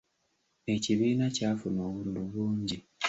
Ekibiina 0.73 1.25
kyafuna 1.35 1.79
obululu 1.87 2.23
bungi. 2.31 2.77